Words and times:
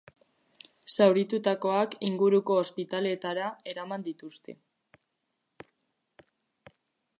Zauritutakoak 0.95 1.93
inguruko 2.07 2.57
ospitaleetara 2.63 3.51
eraman 3.73 4.05
dituzte. 4.09 4.59